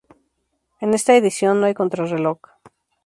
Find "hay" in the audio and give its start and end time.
1.67-1.75